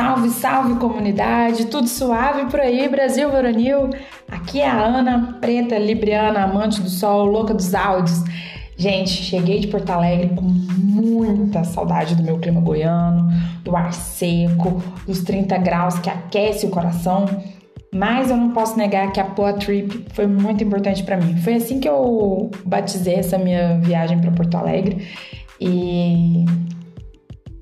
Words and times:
Salve, 0.00 0.30
salve 0.30 0.74
comunidade, 0.76 1.66
tudo 1.66 1.86
suave 1.86 2.46
por 2.46 2.58
aí, 2.58 2.88
Brasil 2.88 3.30
Veronil. 3.30 3.90
Aqui 4.30 4.58
é 4.58 4.66
a 4.66 4.82
Ana, 4.82 5.36
preta, 5.42 5.76
libriana, 5.78 6.42
amante 6.42 6.80
do 6.80 6.88
sol, 6.88 7.26
louca 7.26 7.52
dos 7.52 7.74
áudios. 7.74 8.24
Gente, 8.78 9.10
cheguei 9.10 9.60
de 9.60 9.66
Porto 9.66 9.90
Alegre 9.90 10.30
com 10.34 10.40
muita 10.40 11.64
saudade 11.64 12.14
do 12.14 12.22
meu 12.22 12.38
clima 12.38 12.62
goiano, 12.62 13.28
do 13.62 13.76
ar 13.76 13.92
seco, 13.92 14.82
dos 15.06 15.20
30 15.20 15.58
graus 15.58 15.98
que 15.98 16.08
aquece 16.08 16.64
o 16.64 16.70
coração. 16.70 17.26
Mas 17.92 18.30
eu 18.30 18.38
não 18.38 18.52
posso 18.52 18.78
negar 18.78 19.12
que 19.12 19.20
a 19.20 19.24
Poa 19.24 19.52
Trip 19.52 20.06
foi 20.14 20.26
muito 20.26 20.64
importante 20.64 21.02
para 21.02 21.18
mim. 21.18 21.36
Foi 21.42 21.56
assim 21.56 21.78
que 21.78 21.88
eu 21.88 22.50
batizei 22.64 23.16
essa 23.16 23.36
minha 23.36 23.78
viagem 23.80 24.18
para 24.18 24.30
Porto 24.30 24.54
Alegre 24.54 25.06
e 25.60 26.46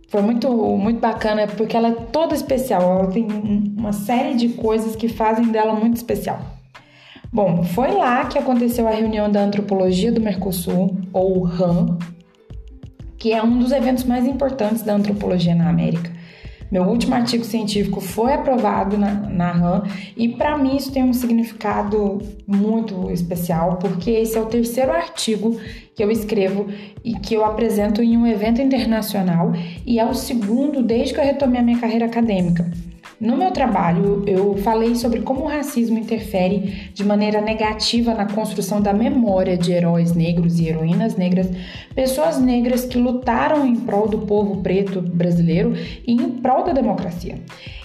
foi 0.09 0.23
muito, 0.23 0.51
muito 0.51 1.01
bacana 1.01 1.47
porque 1.47 1.77
ela 1.77 1.89
é 1.89 1.93
toda 1.93 2.35
especial. 2.35 2.83
Ela 2.83 3.07
tem 3.09 3.27
uma 3.77 3.93
série 3.93 4.35
de 4.35 4.49
coisas 4.49 4.97
que 4.97 5.07
fazem 5.07 5.49
dela 5.49 5.75
muito 5.75 5.97
especial. 5.97 6.41
Bom, 7.31 7.63
foi 7.63 7.93
lá 7.93 8.25
que 8.25 8.39
aconteceu 8.39 8.89
a 8.89 8.91
reunião 8.91 9.31
da 9.31 9.43
Antropologia 9.43 10.11
do 10.11 10.19
Mercosul, 10.19 10.97
ou 11.13 11.43
RAM, 11.43 11.99
que 13.19 13.35
é 13.35 13.43
um 13.43 13.59
dos 13.59 13.71
eventos 13.71 14.05
mais 14.05 14.27
importantes 14.27 14.83
da 14.83 14.95
antropologia 14.95 15.55
na 15.55 15.69
América. 15.69 16.11
Meu 16.71 16.83
último 16.85 17.15
artigo 17.15 17.45
científico 17.45 18.01
foi 18.01 18.35
aprovado 18.35 18.99
na, 18.99 19.15
na 19.15 19.53
RAM 19.53 19.85
e 20.17 20.29
para 20.29 20.59
mim 20.59 20.77
isso 20.77 20.93
tem 20.93 21.03
um 21.03 21.15
significado 21.15 22.21
muito 22.47 23.11
especial, 23.11 23.77
porque 23.77 24.11
esse 24.11 24.37
é 24.37 24.41
o 24.41 24.47
terceiro 24.47 24.93
artigo 24.93 25.59
que 25.95 26.05
eu 26.05 26.11
escrevo 26.11 26.67
e 27.03 27.15
que 27.15 27.35
eu 27.35 27.45
apresento 27.45 28.03
em 28.03 28.17
um 28.17 28.27
evento 28.27 28.61
internacional 28.61 29.53
e 29.87 29.99
é 29.99 30.05
o 30.05 30.15
segundo 30.15 30.83
desde 30.83 31.15
que 31.15 31.21
eu 31.21 31.25
retomei 31.25 31.61
a 31.61 31.65
minha 31.65 31.79
carreira 31.79 32.05
acadêmica. 32.05 32.71
No 33.21 33.37
meu 33.37 33.51
trabalho, 33.51 34.23
eu 34.29 34.57
falei 34.59 34.95
sobre 34.95 35.23
como 35.23 35.41
o 35.41 35.49
racismo 35.49 35.99
interfere 35.99 36.93
de 36.95 37.05
maneira 37.05 37.41
negativa 37.41 38.15
na 38.15 38.27
construção 38.27 38.81
da 38.81 38.93
memória 38.93 39.59
de 39.59 39.73
heróis 39.73 40.15
negros 40.15 40.61
e 40.61 40.69
heroínas 40.69 41.17
negras, 41.17 41.51
pessoas 41.97 42.41
negras 42.41 42.85
que 42.85 42.97
lutaram 42.97 43.67
em 43.67 43.75
prol 43.75 44.07
do 44.07 44.19
povo 44.19 44.63
preto 44.63 45.03
brasileiro 45.03 45.75
e 46.07 46.13
em 46.13 46.31
prol 46.31 46.63
da 46.63 46.73
democracia. 46.73 47.35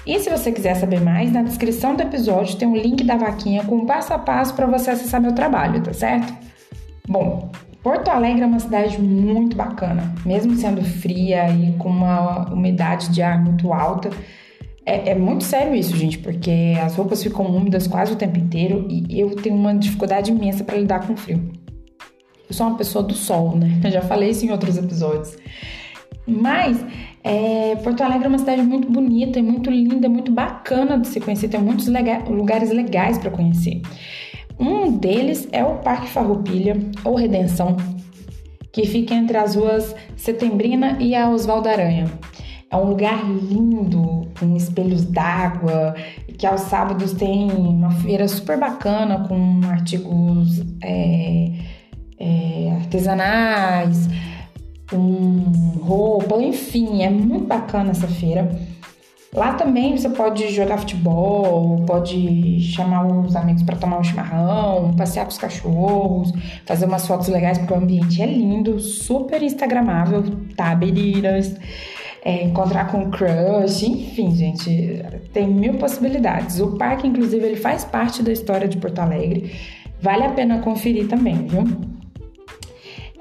E 0.05 0.19
se 0.19 0.29
você 0.29 0.51
quiser 0.51 0.75
saber 0.75 1.01
mais, 1.01 1.31
na 1.31 1.41
descrição 1.41 1.95
do 1.95 2.03
episódio 2.03 2.55
tem 2.55 2.67
um 2.67 2.77
link 2.77 3.03
da 3.03 3.17
vaquinha 3.17 3.63
com 3.63 3.87
passo 3.87 4.13
a 4.13 4.19
passo 4.19 4.53
para 4.53 4.67
você 4.67 4.91
acessar 4.91 5.19
meu 5.19 5.33
trabalho, 5.33 5.81
tá 5.81 5.93
certo? 5.93 6.31
Bom, 7.07 7.49
Porto 7.81 8.09
Alegre 8.09 8.43
é 8.43 8.45
uma 8.45 8.59
cidade 8.59 9.01
muito 9.01 9.57
bacana, 9.57 10.13
mesmo 10.23 10.55
sendo 10.55 10.83
fria 10.83 11.49
e 11.49 11.73
com 11.73 11.89
uma 11.89 12.53
umidade 12.53 13.09
de 13.09 13.23
ar 13.23 13.43
muito 13.43 13.73
alta. 13.73 14.11
É, 14.85 15.11
é, 15.11 15.15
muito 15.15 15.43
sério 15.43 15.73
isso, 15.73 15.95
gente, 15.95 16.19
porque 16.19 16.73
as 16.81 16.95
roupas 16.95 17.23
ficam 17.23 17.45
úmidas 17.45 17.87
quase 17.87 18.13
o 18.13 18.15
tempo 18.15 18.37
inteiro 18.37 18.85
e 18.89 19.19
eu 19.19 19.35
tenho 19.35 19.55
uma 19.55 19.73
dificuldade 19.73 20.31
imensa 20.31 20.63
para 20.63 20.77
lidar 20.77 21.07
com 21.07 21.13
o 21.13 21.17
frio. 21.17 21.51
Eu 22.49 22.53
sou 22.53 22.67
uma 22.67 22.77
pessoa 22.77 23.03
do 23.03 23.13
sol, 23.13 23.55
né? 23.55 23.79
Eu 23.83 23.91
já 23.91 24.01
falei 24.01 24.29
isso 24.29 24.45
em 24.45 24.51
outros 24.51 24.77
episódios. 24.77 25.37
Mas 26.27 26.83
é, 27.23 27.75
Porto 27.77 28.01
Alegre 28.01 28.25
é 28.25 28.29
uma 28.29 28.37
cidade 28.37 28.61
muito 28.61 28.91
bonita, 28.91 29.41
muito 29.41 29.69
linda, 29.69 30.09
muito 30.09 30.31
bacana 30.31 30.97
de 30.99 31.07
se 31.07 31.19
conhecer. 31.19 31.47
Tem 31.47 31.61
muitos 31.61 31.87
lega 31.87 32.19
lugares 32.29 32.69
legais 32.69 33.17
para 33.17 33.31
conhecer. 33.31 33.81
Um 34.59 34.97
deles 34.97 35.47
é 35.51 35.63
o 35.63 35.77
Parque 35.77 36.09
Farroupilha 36.09 36.77
ou 37.03 37.15
Redenção, 37.15 37.77
que 38.71 38.85
fica 38.85 39.13
entre 39.13 39.37
as 39.37 39.55
ruas 39.55 39.95
Setembrina 40.15 40.97
e 40.99 41.15
a 41.15 41.29
Oswaldo 41.29 41.69
Aranha. 41.69 42.05
É 42.73 42.75
um 42.75 42.85
lugar 42.85 43.23
lindo, 43.23 44.27
com 44.39 44.55
espelhos 44.55 45.05
d'água, 45.05 45.93
que 46.39 46.47
aos 46.47 46.61
sábados 46.61 47.13
tem 47.13 47.51
uma 47.51 47.91
feira 47.91 48.27
super 48.27 48.57
bacana 48.57 49.27
com 49.27 49.61
artigos 49.69 50.59
é, 50.81 51.51
é, 52.19 52.71
artesanais, 52.71 54.09
com 54.89 55.51
roupa, 55.83 56.41
enfim, 56.41 57.03
é 57.03 57.11
muito 57.11 57.45
bacana 57.45 57.91
essa 57.91 58.07
feira. 58.07 58.49
Lá 59.35 59.53
também 59.53 59.95
você 59.95 60.09
pode 60.09 60.51
jogar 60.51 60.79
futebol, 60.79 61.83
pode 61.85 62.59
chamar 62.59 63.05
os 63.05 63.35
amigos 63.35 63.61
para 63.61 63.75
tomar 63.75 63.99
um 63.99 64.03
chimarrão, 64.03 64.95
passear 64.95 65.25
com 65.25 65.31
os 65.31 65.37
cachorros, 65.37 66.33
fazer 66.65 66.87
umas 66.87 67.05
fotos 67.05 67.27
legais, 67.27 67.59
porque 67.59 67.73
o 67.73 67.77
ambiente 67.77 68.19
é 68.19 68.25
lindo, 68.25 68.79
super 68.79 69.43
instagramável, 69.43 70.23
tá, 70.55 70.73
beriras 70.73 71.55
é, 72.23 72.43
encontrar 72.43 72.89
com 72.89 73.11
crush, 73.11 73.83
enfim, 73.83 74.33
gente, 74.33 75.03
tem 75.33 75.45
mil 75.47 75.73
possibilidades. 75.73 76.59
O 76.61 76.77
parque, 76.77 77.05
inclusive, 77.05 77.45
ele 77.45 77.57
faz 77.57 77.83
parte 77.83 78.23
da 78.23 78.31
história 78.31 78.67
de 78.67 78.77
Porto 78.77 78.99
Alegre. 78.99 79.51
Vale 80.01 80.23
a 80.23 80.29
pena 80.29 80.59
conferir 80.59 81.07
também, 81.07 81.47
viu? 81.47 81.65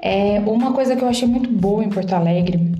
É, 0.01 0.41
uma 0.45 0.71
coisa 0.71 0.95
que 0.95 1.03
eu 1.03 1.09
achei 1.09 1.27
muito 1.27 1.49
boa 1.49 1.83
em 1.83 1.89
Porto 1.89 2.13
Alegre 2.13 2.71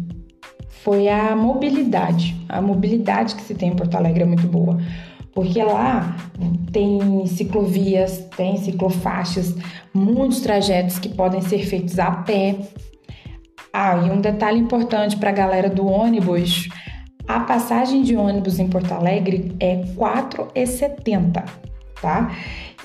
foi 0.69 1.09
a 1.09 1.35
mobilidade. 1.35 2.35
A 2.47 2.61
mobilidade 2.61 3.35
que 3.35 3.41
se 3.41 3.53
tem 3.53 3.69
em 3.69 3.75
Porto 3.75 3.95
Alegre 3.95 4.23
é 4.23 4.25
muito 4.25 4.47
boa. 4.47 4.77
Porque 5.33 5.61
lá 5.61 6.15
tem 6.71 7.25
ciclovias, 7.25 8.25
tem 8.37 8.57
ciclofaixas, 8.57 9.55
muitos 9.93 10.41
trajetos 10.41 10.99
que 10.99 11.09
podem 11.09 11.41
ser 11.41 11.59
feitos 11.65 11.97
a 11.97 12.11
pé, 12.11 12.55
ah, 13.73 13.97
e 14.05 14.11
um 14.11 14.21
detalhe 14.21 14.59
importante 14.59 15.17
para 15.17 15.31
a 15.31 15.33
galera 15.33 15.67
do 15.67 15.87
ônibus: 15.87 16.69
a 17.27 17.39
passagem 17.39 18.03
de 18.03 18.15
ônibus 18.15 18.59
em 18.59 18.67
Porto 18.67 18.93
Alegre 18.93 19.55
é 19.59 19.77
R$ 19.77 19.95
4,70, 19.95 21.43
tá? 21.99 22.31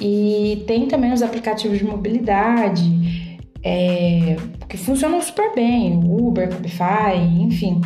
E 0.00 0.64
tem 0.66 0.88
também 0.88 1.12
os 1.12 1.22
aplicativos 1.22 1.76
de 1.76 1.84
mobilidade 1.84 3.38
é, 3.62 4.36
que 4.66 4.78
funcionam 4.78 5.20
super 5.20 5.54
bem: 5.54 6.00
Uber, 6.02 6.48
Cabify, 6.48 7.18
enfim. 7.38 7.82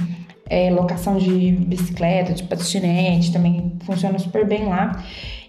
É, 0.48 0.70
locação 0.70 1.16
de 1.16 1.52
bicicleta, 1.52 2.34
de 2.34 2.42
patinete 2.42 3.32
também 3.32 3.72
funciona 3.86 4.18
super 4.18 4.46
bem 4.46 4.66
lá. 4.66 5.02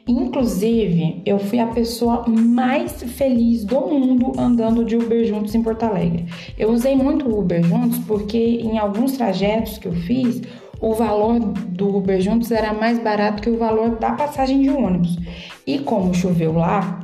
Inclusive, 0.08 1.22
eu 1.26 1.40
fui 1.40 1.60
a 1.60 1.68
pessoa 1.68 2.26
mais 2.28 3.02
feliz 3.04 3.64
do 3.64 3.80
mundo 3.80 4.34
andando 4.38 4.84
de 4.84 4.98
Uber 4.98 5.24
juntos 5.26 5.56
em 5.56 5.64
Porto 5.64 5.84
Alegre. 5.84 6.26
Eu 6.58 6.72
usei 6.72 6.94
muito 6.94 7.30
Uber 7.30 7.64
juntos 7.64 8.00
porque 8.00 8.38
em 8.38 8.78
alguns 8.78 9.14
trajetos 9.14 9.78
que 9.78 9.88
eu 9.88 9.94
fiz, 9.94 10.42
o 10.82 10.94
valor 10.94 11.40
do 11.40 11.96
Uber 11.96 12.20
juntos 12.20 12.52
era 12.52 12.74
mais 12.74 13.00
barato 13.00 13.42
que 13.42 13.50
o 13.50 13.58
valor 13.58 13.92
da 13.96 14.12
passagem 14.12 14.62
de 14.62 14.70
ônibus. 14.70 15.18
E 15.66 15.80
como 15.80 16.14
choveu 16.14 16.52
lá, 16.52 17.00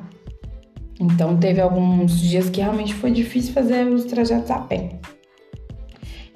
então 0.99 1.37
teve 1.37 1.61
alguns 1.61 2.19
dias 2.19 2.49
que 2.49 2.59
realmente 2.59 2.93
foi 2.93 3.11
difícil 3.11 3.53
fazer 3.53 3.87
os 3.87 4.03
trajetos 4.03 4.51
a 4.51 4.57
pé. 4.57 4.99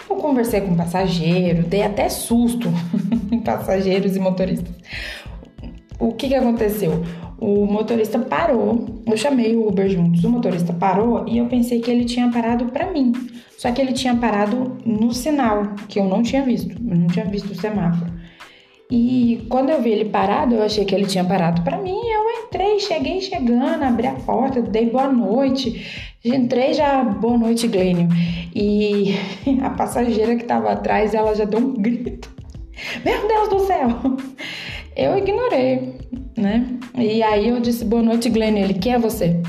Eu 0.09 0.16
conversei 0.16 0.62
com 0.62 0.75
passageiro, 0.75 1.63
dei 1.63 1.84
até 1.84 2.07
susto 2.07 2.69
em 3.30 3.40
passageiros 3.40 4.16
e 4.16 4.19
motoristas 4.19 4.74
o 6.08 6.14
que, 6.14 6.28
que 6.28 6.36
aconteceu? 6.36 7.03
O 7.40 7.66
motorista 7.66 8.19
parou, 8.19 8.86
eu 9.06 9.18
chamei 9.18 9.56
o 9.56 9.68
Uber 9.68 9.90
juntos, 9.90 10.24
o 10.24 10.30
motorista 10.30 10.74
parou 10.74 11.25
e 11.28 11.38
eu 11.38 11.46
pensei 11.47 11.80
que 11.80 11.90
ele 11.90 12.06
tinha 12.06 12.30
parado 12.30 12.66
para 12.66 12.91
mim. 12.91 13.12
Só 13.58 13.72
que 13.72 13.81
ele 13.81 13.94
tinha 13.94 14.16
parado 14.16 14.78
no 14.86 15.13
sinal, 15.13 15.74
que 15.88 16.00
eu 16.00 16.06
não 16.06 16.22
tinha 16.22 16.44
visto, 16.44 16.72
eu 16.72 16.97
não 16.97 17.08
tinha 17.08 17.25
visto 17.25 17.52
o 17.52 17.56
semáforo. 17.56 18.12
E 18.92 19.46
quando 19.50 19.69
eu 19.69 19.81
vi 19.81 19.92
ele 19.92 20.06
parado, 20.06 20.56
eu 20.56 20.63
achei 20.63 20.86
que 20.86 20.94
ele 20.94 21.06
tinha 21.06 21.24
parado 21.24 21.62
para 21.63 21.78
mim. 21.78 21.97
Eu 21.97 22.46
entrei, 22.46 22.80
cheguei 22.80 23.22
chegando, 23.22 23.81
abri 23.84 24.06
a 24.06 24.13
porta, 24.13 24.62
dei 24.62 24.90
boa 24.90 25.12
noite. 25.12 26.13
Entrei 26.24 26.74
já, 26.74 27.03
boa 27.03 27.38
noite, 27.38 27.68
Glênio. 27.68 28.08
E 28.53 29.16
a 29.63 29.69
passageira 29.72 30.36
que 30.36 30.44
tava 30.44 30.72
atrás, 30.72 31.13
ela 31.13 31.33
já 31.33 31.45
deu 31.45 31.60
um 31.60 31.74
grito. 31.74 32.30
Meu 33.04 33.27
Deus 33.27 33.50
do 33.50 33.60
céu! 33.66 33.89
Eu 34.95 35.18
ignorei, 35.18 35.95
né? 36.38 36.66
E 36.95 37.24
aí 37.24 37.50
eu 37.50 37.60
disse, 37.60 37.84
boa 37.84 38.01
noite, 38.01 38.30
Glenn. 38.30 38.57
Ele, 38.57 38.75
quem 38.75 38.94
é 38.94 39.00
você? 39.00 39.42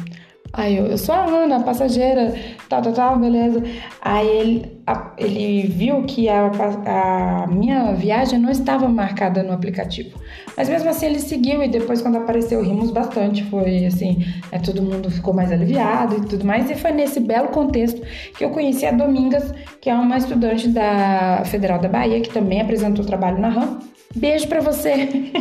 Aí 0.56 0.76
eu, 0.76 0.86
eu 0.86 0.96
sou 0.96 1.14
a 1.14 1.24
Ana, 1.24 1.60
passageira, 1.60 2.32
tal, 2.68 2.80
tal, 2.80 2.92
tal, 2.92 3.18
beleza. 3.18 3.62
Aí 4.00 4.26
ele, 4.26 4.82
a, 4.86 5.12
ele 5.18 5.66
viu 5.66 6.04
que 6.04 6.28
a, 6.28 6.46
a 6.46 7.46
minha 7.48 7.92
viagem 7.92 8.38
não 8.38 8.50
estava 8.50 8.88
marcada 8.88 9.42
no 9.42 9.52
aplicativo. 9.52 10.18
Mas 10.56 10.68
mesmo 10.68 10.88
assim 10.88 11.06
ele 11.06 11.18
seguiu 11.18 11.60
e 11.62 11.68
depois 11.68 12.00
quando 12.00 12.18
apareceu 12.18 12.62
rimos 12.62 12.92
bastante. 12.92 13.42
Foi 13.44 13.84
assim, 13.84 14.24
é, 14.52 14.58
todo 14.58 14.80
mundo 14.80 15.10
ficou 15.10 15.34
mais 15.34 15.50
aliviado 15.50 16.16
e 16.16 16.20
tudo 16.26 16.44
mais. 16.46 16.70
E 16.70 16.74
foi 16.76 16.92
nesse 16.92 17.18
belo 17.18 17.48
contexto 17.48 18.00
que 18.38 18.44
eu 18.44 18.50
conheci 18.50 18.86
a 18.86 18.92
Domingas, 18.92 19.52
que 19.80 19.90
é 19.90 19.94
uma 19.94 20.16
estudante 20.16 20.68
da 20.68 21.42
Federal 21.44 21.80
da 21.80 21.88
Bahia, 21.88 22.20
que 22.20 22.30
também 22.30 22.60
apresentou 22.60 23.04
trabalho 23.04 23.40
na 23.40 23.48
RAM. 23.48 23.80
Beijo 24.16 24.46
para 24.48 24.60
você! 24.60 25.32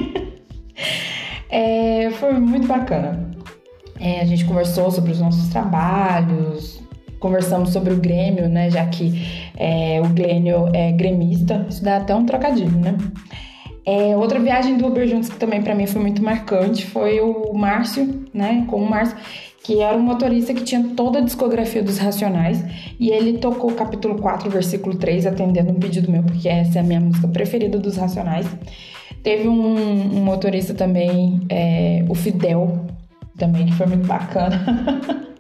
é, 1.50 2.10
foi 2.12 2.34
muito 2.34 2.68
bacana. 2.68 3.32
É, 4.00 4.22
a 4.22 4.26
gente 4.26 4.46
conversou 4.46 4.90
sobre 4.92 5.12
os 5.12 5.20
nossos 5.20 5.48
trabalhos, 5.50 6.82
conversamos 7.20 7.70
sobre 7.70 7.94
o 7.94 7.98
Grêmio, 7.98 8.50
né? 8.50 8.70
Já 8.70 8.86
que 8.88 9.14
é, 9.56 10.02
o 10.02 10.10
Glênio 10.10 10.70
é 10.74 10.92
gremista, 10.92 11.66
isso 11.70 11.84
dá 11.84 11.98
até 11.98 12.14
um 12.16 12.26
trocadilho, 12.26 12.78
né? 12.78 12.98
É, 13.86 14.16
outra 14.16 14.40
viagem 14.40 14.78
do 14.78 14.88
Uber 14.88 15.08
juntos 15.08 15.30
que 15.30 15.38
também 15.38 15.62
para 15.62 15.76
mim 15.76 15.86
foi 15.86 16.02
muito 16.02 16.24
marcante 16.24 16.86
foi 16.86 17.20
o 17.20 17.54
Márcio, 17.54 18.26
né? 18.34 18.66
Com 18.70 18.78
o 18.78 18.90
Márcio, 18.90 19.18
que 19.64 19.80
era 19.82 19.98
um 19.98 20.02
motorista 20.02 20.54
que 20.54 20.64
tinha 20.64 20.84
toda 20.96 21.20
a 21.20 21.22
discografia 21.22 21.82
dos 21.82 21.98
Racionais 21.98 22.64
e 23.00 23.10
ele 23.10 23.38
tocou 23.38 23.72
o 23.72 23.76
capítulo 23.76 24.22
4, 24.22 24.50
versículo 24.50 24.96
3, 24.96 25.26
atendendo 25.26 25.72
um 25.72 25.80
pedido 25.80 26.12
meu, 26.12 26.22
porque 26.22 26.50
essa 26.50 26.80
é 26.80 26.82
a 26.82 26.84
minha 26.84 27.00
música 27.00 27.28
preferida 27.28 27.80
dos 27.80 27.96
Racionais. 27.96 28.46
Teve 29.24 29.48
um, 29.48 30.18
um 30.18 30.24
motorista 30.24 30.74
também, 30.74 31.40
é, 31.50 32.04
o 32.10 32.14
Fidel, 32.14 32.86
também, 33.38 33.68
que 33.68 33.74
foi 33.74 33.88
muito 33.88 34.06
bacana. 34.06 34.62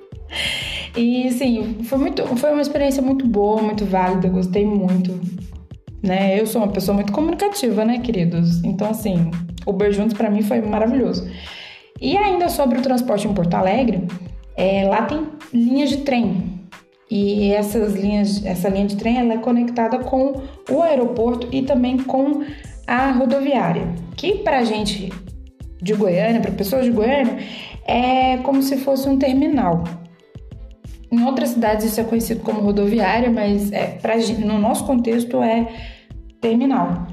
e 0.95 1.29
sim, 1.31 1.79
foi, 1.83 1.97
muito, 1.97 2.25
foi 2.37 2.53
uma 2.53 2.61
experiência 2.61 3.01
muito 3.01 3.27
boa, 3.27 3.61
muito 3.61 3.83
válida, 3.85 4.29
gostei 4.29 4.65
muito 4.65 5.19
né? 6.03 6.37
Eu 6.37 6.45
sou 6.45 6.61
uma 6.61 6.71
pessoa 6.71 6.93
muito 6.93 7.13
comunicativa, 7.13 7.85
né, 7.85 7.99
queridos? 7.99 8.61
Então, 8.63 8.89
assim, 8.89 9.31
Uber 9.65 9.91
Juntos 9.93 10.13
para 10.15 10.29
mim 10.29 10.41
foi 10.41 10.61
maravilhoso. 10.61 11.25
E 12.03 12.17
ainda 12.17 12.49
sobre 12.49 12.79
o 12.79 12.81
transporte 12.81 13.25
em 13.29 13.33
Porto 13.33 13.53
Alegre, 13.53 14.05
é, 14.57 14.85
lá 14.85 15.03
tem 15.03 15.25
linhas 15.53 15.89
de 15.89 15.97
trem. 15.99 16.59
E 17.09 17.53
essas 17.53 17.93
linhas, 17.93 18.45
essa 18.45 18.67
linha 18.67 18.87
de 18.87 18.97
trem 18.97 19.19
ela 19.19 19.35
é 19.35 19.37
conectada 19.37 19.99
com 19.99 20.41
o 20.69 20.81
aeroporto 20.81 21.47
e 21.49 21.61
também 21.61 21.97
com 21.97 22.43
a 22.85 23.09
rodoviária, 23.11 23.87
que 24.17 24.39
para 24.39 24.65
gente 24.65 25.13
de 25.81 25.93
Goiânia, 25.93 26.41
para 26.41 26.51
pessoas 26.51 26.83
de 26.83 26.91
Goiânia, 26.91 27.37
é 27.85 28.35
como 28.39 28.61
se 28.61 28.75
fosse 28.75 29.07
um 29.07 29.17
terminal. 29.17 29.85
Em 31.09 31.23
outras 31.23 31.51
cidades 31.51 31.85
isso 31.85 32.01
é 32.01 32.03
conhecido 32.03 32.41
como 32.41 32.59
rodoviária, 32.59 33.31
mas 33.31 33.71
é, 33.71 33.97
pra, 34.01 34.17
no 34.17 34.59
nosso 34.59 34.85
contexto 34.85 35.41
é 35.41 35.67
terminal. 36.41 37.07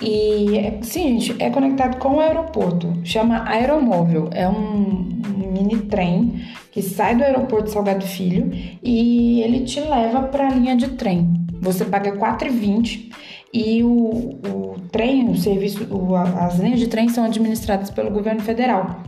E 0.00 0.78
sim, 0.82 1.18
gente, 1.18 1.42
é 1.42 1.48
conectado 1.50 1.98
com 1.98 2.16
o 2.16 2.20
aeroporto. 2.20 2.92
Chama 3.02 3.48
Aeromóvel. 3.48 4.28
É 4.32 4.48
um, 4.48 5.08
mini 5.56 5.82
trem 5.82 6.42
que 6.70 6.82
sai 6.82 7.16
do 7.16 7.24
aeroporto 7.24 7.70
Salgado 7.70 8.04
Filho 8.04 8.50
e 8.82 9.40
ele 9.40 9.60
te 9.60 9.80
leva 9.80 10.22
para 10.24 10.46
a 10.46 10.50
linha 10.50 10.76
de 10.76 10.88
trem. 10.88 11.46
Você 11.60 11.84
paga 11.84 12.10
R$ 12.10 12.18
4,20 12.18 13.10
e 13.52 13.82
o, 13.82 13.88
o 13.88 14.76
trem, 14.92 15.30
o 15.30 15.36
serviço, 15.36 15.84
o, 15.92 16.14
as 16.14 16.58
linhas 16.58 16.78
de 16.78 16.88
trem 16.88 17.08
são 17.08 17.24
administradas 17.24 17.90
pelo 17.90 18.10
governo 18.10 18.40
federal. 18.42 19.02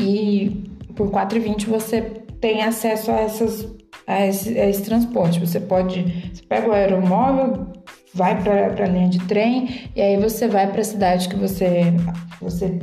E 0.00 0.64
por 0.94 1.08
R$ 1.08 1.26
4,20 1.26 1.66
você 1.66 2.00
tem 2.40 2.62
acesso 2.62 3.10
a, 3.10 3.20
essas, 3.20 3.68
a, 4.06 4.26
esse, 4.26 4.58
a 4.58 4.68
esse 4.68 4.82
transporte. 4.82 5.38
Você 5.38 5.60
pode, 5.60 6.30
você 6.32 6.42
pega 6.48 6.68
o 6.68 6.72
aeromóvel, 6.72 7.66
vai 8.14 8.40
para 8.40 8.84
a 8.84 8.88
linha 8.88 9.08
de 9.08 9.18
trem 9.26 9.90
e 9.94 10.00
aí 10.00 10.16
você 10.16 10.46
vai 10.46 10.70
para 10.70 10.80
a 10.80 10.84
cidade 10.84 11.28
que 11.28 11.36
você 11.36 11.92
você 12.40 12.78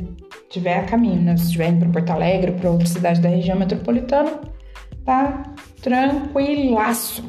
tiver 0.50 0.78
a 0.78 0.84
caminho, 0.84 1.22
né? 1.22 1.36
Se 1.36 1.44
estiver 1.44 1.70
indo 1.70 1.80
para 1.80 1.88
Porto 1.88 2.10
Alegre, 2.10 2.52
para 2.52 2.70
outra 2.70 2.86
cidade 2.86 3.20
da 3.20 3.28
região 3.28 3.58
metropolitana, 3.58 4.40
tá 5.04 5.54
tranquilaço. 5.80 7.24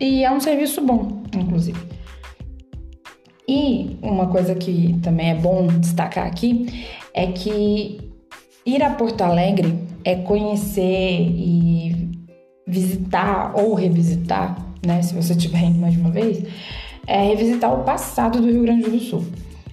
E 0.00 0.24
é 0.24 0.32
um 0.32 0.40
serviço 0.40 0.80
bom, 0.80 1.22
inclusive. 1.32 1.78
E 3.46 3.96
uma 4.02 4.26
coisa 4.26 4.54
que 4.54 4.98
também 5.02 5.30
é 5.30 5.34
bom 5.34 5.68
destacar 5.68 6.26
aqui 6.26 6.88
é 7.14 7.28
que 7.28 8.10
ir 8.66 8.82
a 8.82 8.90
Porto 8.90 9.22
Alegre 9.22 9.78
é 10.04 10.16
conhecer 10.16 11.20
e 11.20 12.10
visitar 12.66 13.52
ou 13.54 13.74
revisitar, 13.74 14.56
né? 14.84 15.00
Se 15.02 15.14
você 15.14 15.34
estiver 15.34 15.62
indo 15.62 15.78
mais 15.78 15.94
de 15.94 16.00
uma 16.00 16.10
vez, 16.10 16.42
é 17.06 17.22
revisitar 17.22 17.72
o 17.72 17.84
passado 17.84 18.40
do 18.40 18.50
Rio 18.50 18.62
Grande 18.62 18.90
do 18.90 18.98
Sul. 18.98 19.24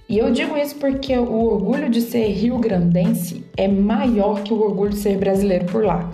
E 0.08 0.18
eu 0.18 0.30
digo 0.30 0.56
isso 0.56 0.76
porque 0.76 1.16
o 1.16 1.44
orgulho 1.44 1.88
de 1.88 2.02
ser 2.02 2.26
rio-grandense 2.28 3.44
é 3.56 3.66
maior 3.66 4.42
que 4.42 4.52
o 4.52 4.60
orgulho 4.60 4.90
de 4.90 4.98
ser 4.98 5.16
brasileiro 5.16 5.64
por 5.66 5.84
lá. 5.84 6.10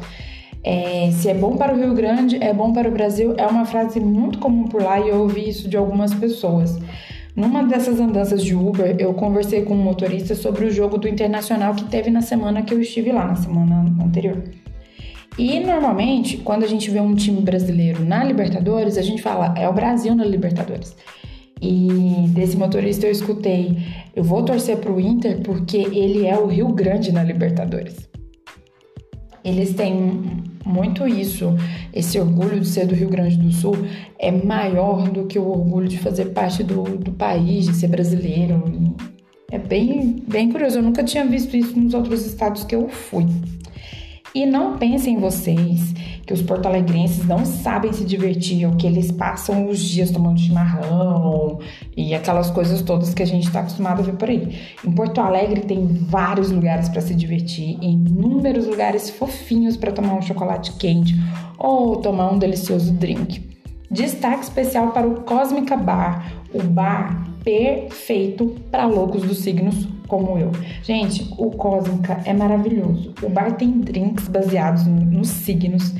É, 0.62 1.10
se 1.12 1.28
é 1.28 1.34
bom 1.34 1.56
para 1.56 1.74
o 1.74 1.76
Rio 1.76 1.94
Grande, 1.94 2.36
é 2.42 2.52
bom 2.52 2.72
para 2.72 2.88
o 2.88 2.92
Brasil, 2.92 3.34
é 3.36 3.46
uma 3.46 3.64
frase 3.64 3.98
muito 3.98 4.38
comum 4.38 4.68
por 4.68 4.82
lá 4.82 5.00
e 5.00 5.08
eu 5.08 5.20
ouvi 5.20 5.48
isso 5.48 5.68
de 5.68 5.76
algumas 5.76 6.14
pessoas. 6.14 6.78
Numa 7.34 7.62
dessas 7.62 8.00
andanças 8.00 8.42
de 8.42 8.54
Uber, 8.54 8.96
eu 8.98 9.14
conversei 9.14 9.62
com 9.62 9.74
um 9.74 9.82
motorista 9.82 10.34
sobre 10.34 10.66
o 10.66 10.70
jogo 10.70 10.98
do 10.98 11.08
Internacional 11.08 11.74
que 11.74 11.84
teve 11.84 12.10
na 12.10 12.20
semana 12.20 12.62
que 12.62 12.74
eu 12.74 12.80
estive 12.80 13.12
lá, 13.12 13.26
na 13.26 13.36
semana 13.36 13.94
anterior. 14.04 14.42
E 15.38 15.60
normalmente, 15.60 16.36
quando 16.38 16.64
a 16.64 16.66
gente 16.66 16.90
vê 16.90 17.00
um 17.00 17.14
time 17.14 17.40
brasileiro 17.40 18.04
na 18.04 18.24
Libertadores, 18.24 18.98
a 18.98 19.02
gente 19.02 19.22
fala, 19.22 19.54
é 19.56 19.68
o 19.68 19.72
Brasil 19.72 20.12
na 20.12 20.24
Libertadores. 20.24 20.96
E 21.62 22.26
desse 22.30 22.56
motorista 22.56 23.06
eu 23.06 23.12
escutei, 23.12 23.78
eu 24.16 24.24
vou 24.24 24.42
torcer 24.44 24.78
pro 24.78 25.00
Inter 25.00 25.40
porque 25.42 25.76
ele 25.76 26.26
é 26.26 26.36
o 26.36 26.46
Rio 26.46 26.68
Grande 26.68 27.12
na 27.12 27.22
Libertadores. 27.22 28.08
Eles 29.44 29.74
têm 29.74 30.42
muito 30.66 31.06
isso, 31.06 31.54
esse 31.94 32.18
orgulho 32.18 32.60
de 32.60 32.66
ser 32.66 32.86
do 32.86 32.94
Rio 32.94 33.08
Grande 33.08 33.36
do 33.36 33.50
Sul 33.52 33.76
é 34.18 34.30
maior 34.30 35.08
do 35.08 35.26
que 35.26 35.38
o 35.38 35.48
orgulho 35.48 35.88
de 35.88 35.98
fazer 35.98 36.26
parte 36.26 36.64
do, 36.64 36.82
do 36.82 37.12
país, 37.12 37.66
de 37.66 37.74
ser 37.74 37.88
brasileiro. 37.88 38.96
É 39.50 39.58
bem, 39.58 40.22
bem 40.28 40.50
curioso, 40.50 40.78
eu 40.78 40.82
nunca 40.82 41.02
tinha 41.04 41.24
visto 41.24 41.56
isso 41.56 41.78
nos 41.78 41.94
outros 41.94 42.26
estados 42.26 42.64
que 42.64 42.74
eu 42.74 42.88
fui. 42.88 43.24
E 44.38 44.46
não 44.46 44.78
pensem 44.78 45.18
vocês 45.18 45.92
que 46.24 46.32
os 46.32 46.40
porto-alegrenses 46.40 47.26
não 47.26 47.44
sabem 47.44 47.92
se 47.92 48.04
divertir 48.04 48.64
ou 48.66 48.76
que 48.76 48.86
eles 48.86 49.10
passam 49.10 49.68
os 49.68 49.80
dias 49.80 50.12
tomando 50.12 50.38
chimarrão 50.38 51.58
e 51.96 52.14
aquelas 52.14 52.48
coisas 52.48 52.80
todas 52.80 53.12
que 53.12 53.24
a 53.24 53.26
gente 53.26 53.48
está 53.48 53.58
acostumado 53.58 53.98
a 53.98 54.04
ver 54.04 54.14
por 54.14 54.28
aí. 54.28 54.56
Em 54.86 54.92
Porto 54.92 55.20
Alegre 55.20 55.62
tem 55.62 55.84
vários 55.88 56.52
lugares 56.52 56.88
para 56.88 57.00
se 57.00 57.16
divertir, 57.16 57.78
inúmeros 57.82 58.68
lugares 58.68 59.10
fofinhos 59.10 59.76
para 59.76 59.90
tomar 59.90 60.14
um 60.14 60.22
chocolate 60.22 60.70
quente 60.74 61.16
ou 61.58 61.96
tomar 61.96 62.32
um 62.32 62.38
delicioso 62.38 62.92
drink. 62.92 63.42
Destaque 63.90 64.44
especial 64.44 64.92
para 64.92 65.08
o 65.08 65.22
Cósmica 65.22 65.76
Bar, 65.76 66.32
o 66.54 66.62
bar 66.62 67.28
perfeito 67.42 68.54
para 68.70 68.86
loucos 68.86 69.24
dos 69.24 69.38
signos 69.38 69.97
como 70.08 70.38
eu. 70.38 70.50
Gente, 70.82 71.32
o 71.38 71.50
Cósmica 71.52 72.20
é 72.24 72.32
maravilhoso. 72.32 73.14
O 73.22 73.28
bar 73.28 73.52
tem 73.52 73.70
drinks 73.78 74.26
baseados 74.26 74.86
nos 74.86 75.28
signos, 75.28 75.94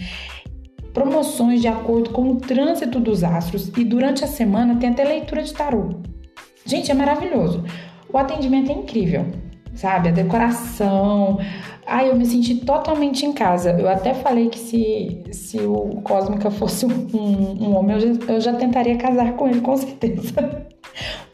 promoções 0.93 1.61
de 1.61 1.69
acordo 1.69 2.11
com 2.11 2.33
o 2.33 2.37
trânsito 2.37 2.99
dos 2.99 3.23
astros 3.23 3.71
e 3.77 3.85
durante 3.85 4.25
a 4.25 4.27
semana 4.27 4.77
tem 4.77 4.91
até 4.91 5.05
leitura 5.05 5.43
de 5.43 5.53
tarô. 5.53 6.01
Gente, 6.65 6.91
é 6.91 6.95
maravilhoso. 6.95 7.63
O 8.13 8.19
atendimento 8.19 8.71
é 8.71 8.75
incrível, 8.75 9.27
sabe? 9.75 10.09
A 10.09 10.13
decoração. 10.13 11.39
Ai, 11.87 12.11
eu 12.11 12.17
me 12.17 12.27
senti 12.27 12.57
totalmente 12.57 13.25
em 13.25 13.33
casa. 13.33 13.71
Eu 13.71 13.89
até 13.89 14.13
falei 14.13 14.49
que 14.49 14.59
se, 14.59 15.23
se 15.33 15.59
o 15.59 16.01
Cósmica 16.03 16.51
fosse 16.51 16.85
um, 16.85 17.09
um 17.15 17.77
homem, 17.77 17.97
eu 17.97 18.01
já, 18.01 18.33
eu 18.33 18.41
já 18.41 18.53
tentaria 18.55 18.97
casar 18.97 19.33
com 19.35 19.49
ele, 19.49 19.61
com 19.61 19.77
certeza. 19.77 20.68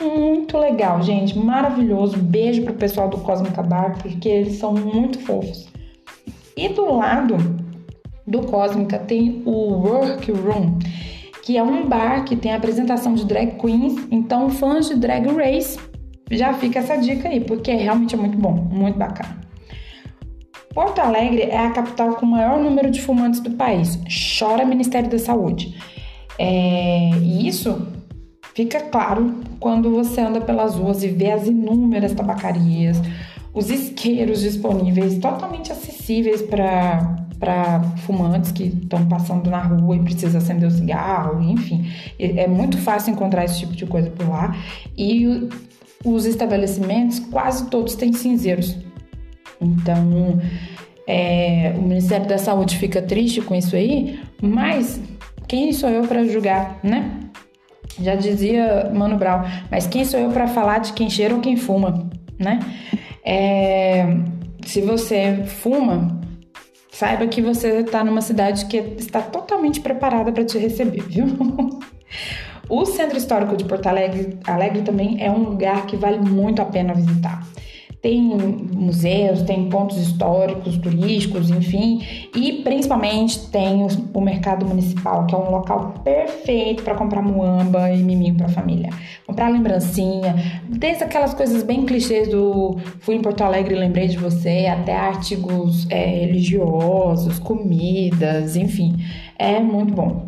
Muito 0.00 0.58
legal, 0.58 1.02
gente, 1.02 1.38
maravilhoso. 1.38 2.16
Beijo 2.16 2.62
pro 2.62 2.74
pessoal 2.74 3.08
do 3.08 3.18
Cosmic 3.18 3.54
Bar, 3.62 3.98
porque 4.00 4.28
eles 4.28 4.56
são 4.56 4.72
muito 4.72 5.18
fofos. 5.20 5.68
E 6.56 6.68
do 6.68 6.94
lado 6.94 7.36
do 8.26 8.42
Cósmica 8.42 8.98
tem 8.98 9.42
o 9.44 9.50
Workroom, 9.50 10.78
que 11.42 11.56
é 11.56 11.62
um 11.62 11.86
bar 11.86 12.24
que 12.24 12.36
tem 12.36 12.52
apresentação 12.52 13.14
de 13.14 13.24
drag 13.24 13.58
queens. 13.58 14.06
Então, 14.10 14.48
fãs 14.50 14.88
de 14.88 14.96
Drag 14.96 15.26
Race, 15.26 15.78
já 16.30 16.54
fica 16.54 16.78
essa 16.78 16.96
dica 16.96 17.28
aí, 17.28 17.40
porque 17.40 17.72
realmente 17.72 18.14
é 18.14 18.18
muito 18.18 18.38
bom, 18.38 18.52
muito 18.52 18.98
bacana. 18.98 19.44
Porto 20.74 20.98
Alegre 20.98 21.42
é 21.42 21.58
a 21.58 21.70
capital 21.70 22.14
com 22.16 22.26
o 22.26 22.30
maior 22.30 22.58
número 22.58 22.90
de 22.90 23.00
fumantes 23.00 23.40
do 23.40 23.52
país. 23.52 23.98
Chora 24.38 24.64
Ministério 24.64 25.08
da 25.08 25.18
Saúde. 25.18 25.76
É, 26.36 27.10
e 27.22 27.46
isso 27.46 27.86
Fica 28.54 28.80
claro 28.82 29.34
quando 29.58 29.90
você 29.90 30.20
anda 30.20 30.40
pelas 30.40 30.76
ruas 30.76 31.02
e 31.02 31.08
vê 31.08 31.32
as 31.32 31.46
inúmeras 31.48 32.12
tabacarias, 32.12 33.02
os 33.52 33.68
isqueiros 33.68 34.40
disponíveis, 34.40 35.18
totalmente 35.18 35.72
acessíveis 35.72 36.40
para 36.40 37.82
fumantes 38.06 38.52
que 38.52 38.64
estão 38.64 39.06
passando 39.06 39.50
na 39.50 39.60
rua 39.60 39.96
e 39.96 40.00
precisam 40.00 40.40
acender 40.40 40.68
o 40.68 40.70
cigarro, 40.70 41.42
enfim. 41.42 41.90
É 42.18 42.46
muito 42.46 42.78
fácil 42.78 43.12
encontrar 43.12 43.44
esse 43.44 43.58
tipo 43.58 43.74
de 43.74 43.86
coisa 43.86 44.08
por 44.10 44.28
lá. 44.28 44.56
E 44.96 45.48
os 46.04 46.24
estabelecimentos, 46.24 47.18
quase 47.18 47.66
todos 47.68 47.96
têm 47.96 48.12
cinzeiros. 48.12 48.76
Então, 49.60 50.40
é, 51.08 51.74
o 51.76 51.82
Ministério 51.82 52.26
da 52.28 52.38
Saúde 52.38 52.78
fica 52.78 53.02
triste 53.02 53.40
com 53.40 53.54
isso 53.54 53.74
aí, 53.74 54.20
mas 54.40 55.00
quem 55.48 55.72
sou 55.72 55.88
eu 55.88 56.06
para 56.06 56.24
julgar, 56.24 56.78
né? 56.82 57.23
Já 58.00 58.14
dizia 58.14 58.90
Mano 58.92 59.16
Brown, 59.16 59.42
mas 59.70 59.86
quem 59.86 60.04
sou 60.04 60.18
eu 60.18 60.30
para 60.30 60.46
falar 60.46 60.78
de 60.78 60.92
quem 60.92 61.08
cheira 61.08 61.34
ou 61.34 61.40
quem 61.40 61.56
fuma, 61.56 62.08
né? 62.38 62.60
É, 63.24 64.16
se 64.64 64.80
você 64.80 65.44
fuma, 65.46 66.20
saiba 66.90 67.26
que 67.26 67.40
você 67.40 67.80
está 67.80 68.02
numa 68.02 68.20
cidade 68.20 68.66
que 68.66 68.76
está 68.98 69.20
totalmente 69.20 69.80
preparada 69.80 70.32
para 70.32 70.44
te 70.44 70.58
receber, 70.58 71.02
viu? 71.02 71.26
O 72.66 72.86
Centro 72.86 73.18
Histórico 73.18 73.58
de 73.58 73.64
Porto 73.64 73.86
Alegre, 73.88 74.38
Alegre 74.46 74.80
também 74.80 75.22
é 75.22 75.30
um 75.30 75.40
lugar 75.40 75.84
que 75.84 75.98
vale 75.98 76.18
muito 76.18 76.62
a 76.62 76.64
pena 76.64 76.94
visitar 76.94 77.46
tem 78.04 78.20
museus, 78.20 79.40
tem 79.44 79.70
pontos 79.70 79.96
históricos, 79.96 80.76
turísticos, 80.76 81.48
enfim, 81.48 82.02
e 82.36 82.60
principalmente 82.62 83.48
tem 83.48 83.82
o, 84.12 84.20
mercado 84.20 84.66
municipal, 84.66 85.26
que 85.26 85.34
é 85.34 85.38
um 85.38 85.50
local 85.50 85.94
perfeito 86.04 86.82
para 86.82 86.94
comprar 86.94 87.22
muamba 87.22 87.90
e 87.90 88.02
miminho 88.02 88.34
para 88.34 88.44
a 88.44 88.50
família. 88.50 88.90
Comprar 89.26 89.48
lembrancinha, 89.48 90.62
desde 90.68 91.02
aquelas 91.02 91.32
coisas 91.32 91.62
bem 91.62 91.86
clichês 91.86 92.28
do 92.28 92.76
fui 93.00 93.14
em 93.14 93.22
Porto 93.22 93.42
Alegre 93.42 93.74
e 93.74 93.78
lembrei 93.78 94.06
de 94.06 94.18
você, 94.18 94.66
até 94.66 94.94
artigos 94.94 95.86
é, 95.88 96.04
religiosos, 96.04 97.38
comidas, 97.38 98.54
enfim, 98.54 98.96
é 99.38 99.60
muito 99.60 99.94
bom. 99.94 100.26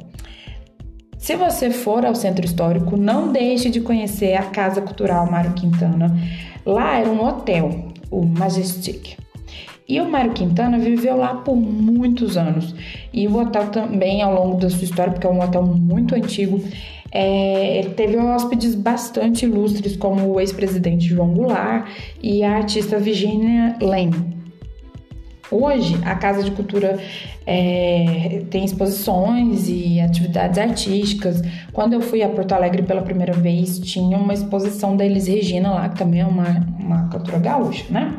Se 1.27 1.35
você 1.35 1.73
for 1.73 2.07
ao 2.07 2.15
centro 2.15 2.45
histórico, 2.45 2.97
não 2.97 3.33
deixe 3.33 3.69
de 3.69 3.81
conhecer 3.81 4.35
a 4.35 4.45
Casa 4.45 4.81
Cultural 4.81 5.29
Mário 5.29 5.55
Quintana. 5.55 6.17
Lá 6.65 7.01
era 7.01 7.11
um 7.11 7.21
hotel, 7.21 7.89
o 8.13 8.25
Majestic. 8.25 9.19
E 9.89 10.01
o 10.01 10.09
Mário 10.09 10.31
Quintana 10.31 10.79
viveu 10.79 11.17
lá 11.17 11.35
por 11.35 11.57
muitos 11.57 12.37
anos. 12.37 12.73
E 13.13 13.27
o 13.27 13.39
hotel 13.39 13.73
também, 13.73 14.23
ao 14.23 14.37
longo 14.37 14.61
da 14.61 14.71
sua 14.71 14.85
história, 14.85 15.13
porque 15.13 15.27
é 15.27 15.31
um 15.31 15.43
hotel 15.43 15.65
muito 15.65 16.15
antigo, 16.15 16.63
é, 17.11 17.85
teve 17.97 18.17
hóspedes 18.19 18.77
bastante 18.77 19.47
ilustres, 19.47 19.97
como 19.97 20.33
o 20.33 20.41
ex-presidente 20.41 21.07
João 21.07 21.35
Goulart 21.35 21.89
e 22.23 22.45
a 22.45 22.55
artista 22.55 23.01
Virginia 23.01 23.75
Lane. 23.83 24.36
Hoje, 25.51 25.97
a 26.05 26.15
Casa 26.15 26.43
de 26.43 26.51
Cultura 26.51 26.99
é, 27.47 28.43
tem 28.51 28.65
exposições 28.65 29.69
e 29.69 30.01
atividades 30.01 30.59
artísticas. 30.59 31.41
Quando 31.73 31.93
eu 31.93 32.01
fui 32.01 32.23
a 32.23 32.29
Porto 32.29 32.53
Alegre 32.53 32.83
pela 32.83 33.03
primeira 33.03 33.33
vez, 33.33 33.79
tinha 33.79 34.19
uma 34.19 34.35
exposição 34.35 34.97
da 34.97 35.05
Elis 35.05 35.29
Regina 35.29 35.71
lá, 35.71 35.89
que 35.89 35.97
também 35.97 36.21
é 36.21 36.27
uma, 36.27 36.67
uma 36.79 37.09
cantora 37.09 37.39
gaúcha, 37.39 37.85
né? 37.91 38.19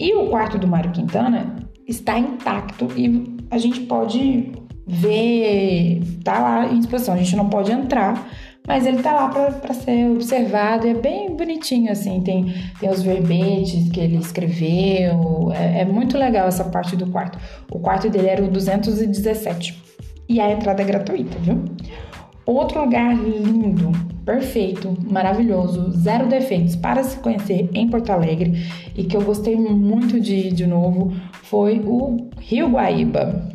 E 0.00 0.14
o 0.14 0.28
quarto 0.28 0.58
do 0.58 0.66
Mário 0.66 0.90
Quintana 0.90 1.56
está 1.86 2.18
intacto 2.18 2.88
e 2.96 3.36
a 3.50 3.58
gente 3.58 3.80
pode 3.80 4.52
ver, 4.86 6.02
tá 6.24 6.38
lá 6.38 6.72
em 6.72 6.78
exposição. 6.78 7.14
A 7.14 7.18
gente 7.18 7.36
não 7.36 7.48
pode 7.48 7.70
entrar, 7.70 8.26
mas 8.66 8.86
ele 8.86 9.02
tá 9.02 9.12
lá 9.12 9.28
para 9.28 9.74
ser 9.74 10.10
observado 10.10 10.86
é 10.86 10.94
bem 10.94 11.36
bonitinho, 11.36 11.92
assim. 11.92 12.22
Tem, 12.22 12.54
tem 12.80 12.88
os 12.88 13.02
verbetes 13.02 13.90
que 13.90 14.00
ele 14.00 14.16
escreveu, 14.16 15.52
é, 15.52 15.82
é 15.82 15.84
muito 15.84 16.16
legal 16.16 16.48
essa 16.48 16.64
parte 16.64 16.96
do 16.96 17.06
quarto. 17.08 17.38
O 17.70 17.78
quarto 17.78 18.08
dele 18.08 18.28
era 18.28 18.42
o 18.42 18.48
217 18.48 19.82
e 20.28 20.40
a 20.40 20.50
entrada 20.50 20.80
é 20.80 20.84
gratuita, 20.84 21.36
viu? 21.38 21.62
Outro 22.46 22.82
lugar 22.82 23.14
lindo, 23.14 23.92
perfeito, 24.24 24.96
maravilhoso, 25.10 25.90
zero 25.92 26.26
defeitos 26.26 26.76
para 26.76 27.02
se 27.02 27.18
conhecer 27.18 27.70
em 27.74 27.88
Porto 27.88 28.10
Alegre 28.10 28.66
e 28.94 29.04
que 29.04 29.16
eu 29.16 29.22
gostei 29.22 29.56
muito 29.56 30.20
de 30.20 30.34
ir 30.34 30.52
de 30.52 30.66
novo 30.66 31.12
foi 31.42 31.80
o 31.80 32.28
Rio 32.38 32.70
Guaíba. 32.70 33.48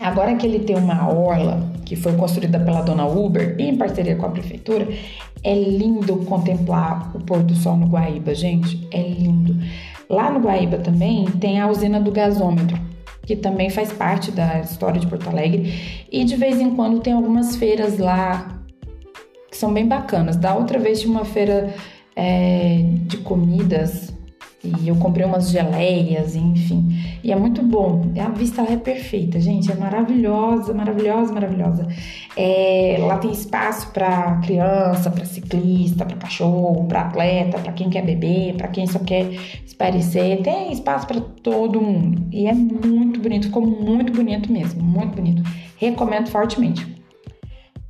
Agora 0.00 0.34
que 0.36 0.46
ele 0.46 0.60
tem 0.60 0.76
uma 0.76 1.08
orla 1.10 1.71
que 1.92 1.96
foi 1.96 2.14
construída 2.14 2.58
pela 2.58 2.80
dona 2.80 3.06
Uber 3.06 3.54
em 3.58 3.76
parceria 3.76 4.16
com 4.16 4.24
a 4.24 4.30
prefeitura, 4.30 4.88
é 5.44 5.54
lindo 5.54 6.16
contemplar 6.24 7.14
o 7.14 7.20
pôr 7.20 7.42
do 7.42 7.54
sol 7.54 7.76
no 7.76 7.86
Guaíba, 7.86 8.34
gente, 8.34 8.88
é 8.90 9.02
lindo. 9.02 9.54
Lá 10.08 10.30
no 10.30 10.40
Guaíba 10.40 10.78
também 10.78 11.26
tem 11.32 11.60
a 11.60 11.68
usina 11.68 12.00
do 12.00 12.10
gasômetro, 12.10 12.80
que 13.26 13.36
também 13.36 13.68
faz 13.68 13.92
parte 13.92 14.30
da 14.30 14.60
história 14.60 14.98
de 14.98 15.06
Porto 15.06 15.28
Alegre, 15.28 16.06
e 16.10 16.24
de 16.24 16.34
vez 16.34 16.58
em 16.58 16.74
quando 16.74 16.98
tem 17.00 17.12
algumas 17.12 17.56
feiras 17.56 17.98
lá 17.98 18.58
que 19.50 19.56
são 19.58 19.70
bem 19.70 19.86
bacanas. 19.86 20.36
Da 20.36 20.54
outra 20.54 20.78
vez 20.78 20.98
tinha 21.02 21.12
uma 21.12 21.26
feira 21.26 21.74
é, 22.16 22.86
de 23.02 23.18
comidas 23.18 24.11
e 24.64 24.88
eu 24.88 24.94
comprei 24.96 25.26
umas 25.26 25.50
geleias, 25.50 26.36
enfim. 26.36 26.88
E 27.22 27.32
é 27.32 27.36
muito 27.36 27.62
bom. 27.62 28.12
A 28.24 28.28
vista 28.28 28.62
lá 28.62 28.70
é 28.70 28.76
perfeita, 28.76 29.40
gente. 29.40 29.70
É 29.70 29.74
maravilhosa, 29.74 30.72
maravilhosa, 30.72 31.32
maravilhosa. 31.32 31.88
É, 32.36 32.96
lá 33.00 33.18
tem 33.18 33.32
espaço 33.32 33.90
para 33.92 34.36
criança, 34.36 35.10
para 35.10 35.24
ciclista, 35.24 36.04
para 36.04 36.16
cachorro, 36.16 36.84
para 36.84 37.02
atleta, 37.02 37.58
para 37.58 37.72
quem 37.72 37.90
quer 37.90 38.04
beber, 38.04 38.54
para 38.54 38.68
quem 38.68 38.86
só 38.86 39.00
quer 39.00 39.32
esparecer. 39.66 40.42
Tem 40.42 40.72
espaço 40.72 41.08
para 41.08 41.20
todo 41.20 41.80
mundo. 41.80 42.28
E 42.30 42.46
é 42.46 42.52
muito 42.54 43.20
bonito, 43.20 43.46
ficou 43.46 43.66
muito 43.66 44.12
bonito 44.12 44.52
mesmo, 44.52 44.82
muito 44.82 45.16
bonito. 45.16 45.42
Recomendo 45.76 46.28
fortemente. 46.28 46.86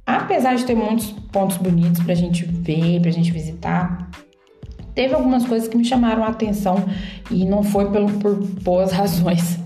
Apesar 0.07 0.55
de 0.57 0.65
ter 0.65 0.75
muitos 0.75 1.11
pontos 1.31 1.59
bonitos 1.59 2.03
pra 2.03 2.15
gente 2.15 2.45
ver, 2.45 3.01
pra 3.01 3.11
gente 3.11 3.31
visitar, 3.31 4.11
teve 4.95 5.15
algumas 5.15 5.47
coisas 5.47 5.69
que 5.69 5.77
me 5.77 5.85
chamaram 5.85 6.25
a 6.25 6.29
atenção 6.29 6.77
e 7.31 7.45
não 7.45 7.63
foi 7.63 7.91
pelo, 7.91 8.11
por 8.19 8.35
boas 8.63 8.91
razões. 8.93 9.59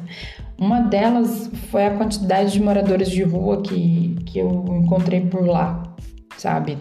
Uma 0.59 0.81
delas 0.81 1.51
foi 1.71 1.85
a 1.87 1.91
quantidade 1.91 2.53
de 2.53 2.63
moradores 2.63 3.11
de 3.11 3.23
rua 3.23 3.61
que, 3.61 4.17
que 4.25 4.39
eu 4.39 4.65
encontrei 4.83 5.21
por 5.21 5.47
lá, 5.47 5.83
sabe? 6.39 6.79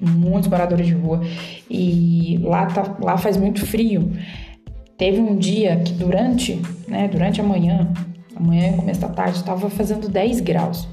Muitos 0.00 0.48
moradores 0.48 0.86
de 0.86 0.94
rua. 0.94 1.22
E 1.68 2.38
lá, 2.42 2.66
tá, 2.66 2.96
lá 3.00 3.16
faz 3.16 3.36
muito 3.36 3.64
frio. 3.64 4.12
Teve 4.98 5.18
um 5.18 5.36
dia 5.36 5.76
que 5.76 5.94
durante, 5.94 6.60
né, 6.86 7.08
durante 7.08 7.40
a 7.40 7.44
manhã, 7.44 7.90
amanhã 8.36 8.74
começo 8.76 9.00
da 9.00 9.08
tarde, 9.08 9.38
estava 9.38 9.70
fazendo 9.70 10.08
10 10.08 10.40
graus. 10.40 10.86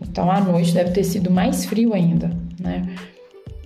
Então 0.00 0.30
à 0.30 0.40
noite 0.40 0.74
deve 0.74 0.90
ter 0.90 1.04
sido 1.04 1.30
mais 1.30 1.64
frio 1.64 1.94
ainda, 1.94 2.30
né? 2.60 2.82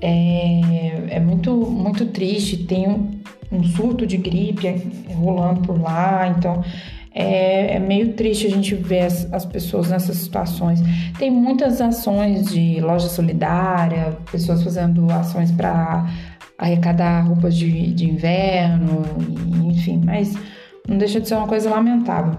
É, 0.01 1.17
é 1.17 1.21
muito, 1.21 1.55
muito 1.55 2.07
triste. 2.07 2.59
Tem 2.59 2.89
um, 2.89 3.21
um 3.53 3.65
surto 3.65 4.07
de 4.07 4.17
gripe 4.17 4.67
rolando 5.15 5.61
por 5.63 5.81
lá, 5.81 6.29
então 6.29 6.63
é, 7.13 7.75
é, 7.75 7.79
meio 7.79 8.13
triste 8.13 8.47
a 8.47 8.51
gente 8.51 8.75
ver 8.75 9.01
as, 9.01 9.33
as, 9.33 9.45
pessoas 9.45 9.91
nessas 9.91 10.17
situações. 10.17 10.81
Tem 11.19 11.31
muitas 11.31 11.81
ações 11.81 12.51
de 12.51 12.81
loja 12.81 13.09
solidária, 13.09 14.17
pessoas 14.31 14.63
fazendo 14.63 15.11
ações 15.11 15.51
para 15.51 16.09
arrecadar 16.57 17.23
roupas 17.23 17.57
de, 17.57 17.93
de 17.93 18.09
inverno, 18.09 19.03
enfim, 19.65 20.01
mas 20.05 20.37
não 20.87 20.99
deixa 20.99 21.21
de 21.21 21.27
ser 21.27 21.35
uma 21.35 21.49
coisa 21.49 21.71
lamentável. 21.71 22.39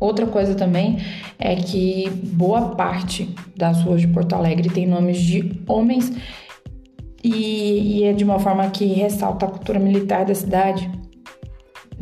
Outra 0.00 0.26
coisa 0.26 0.54
também 0.54 0.98
é 1.38 1.54
que 1.54 2.10
boa 2.10 2.74
parte 2.74 3.32
das 3.56 3.82
ruas 3.82 4.00
de 4.00 4.08
Porto 4.08 4.34
Alegre 4.34 4.68
tem 4.68 4.86
nomes 4.86 5.18
de 5.18 5.62
homens 5.66 6.12
e, 7.22 7.98
e 7.98 8.04
é 8.04 8.12
de 8.12 8.22
uma 8.22 8.38
forma 8.38 8.68
que 8.70 8.84
ressalta 8.84 9.46
a 9.46 9.48
cultura 9.48 9.78
militar 9.78 10.24
da 10.24 10.34
cidade. 10.34 10.90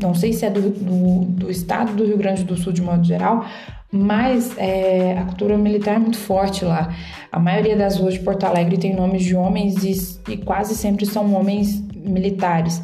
Não 0.01 0.15
sei 0.15 0.33
se 0.33 0.45
é 0.45 0.51
do, 0.51 0.71
do, 0.71 1.25
do 1.27 1.51
estado 1.51 1.93
do 1.95 2.05
Rio 2.05 2.17
Grande 2.17 2.43
do 2.45 2.57
Sul 2.57 2.73
de 2.73 2.83
modo 2.83 3.05
geral, 3.05 3.45
mas 3.93 4.57
é, 4.57 5.19
a 5.19 5.25
cultura 5.25 5.57
militar 5.57 5.97
é 5.97 5.99
muito 5.99 6.17
forte 6.17 6.65
lá. 6.65 6.93
A 7.31 7.39
maioria 7.39 7.77
das 7.77 7.99
ruas 7.99 8.15
de 8.15 8.21
Porto 8.21 8.45
Alegre 8.45 8.79
tem 8.79 8.97
nomes 8.97 9.23
de 9.23 9.37
homens 9.37 9.85
e, 9.85 10.33
e 10.33 10.37
quase 10.39 10.75
sempre 10.75 11.05
são 11.07 11.35
homens 11.35 11.81
militares, 11.95 12.83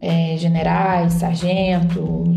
é, 0.00 0.36
generais, 0.38 1.14
sargentos, 1.14 2.28